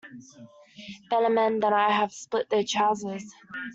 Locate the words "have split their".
1.91-2.63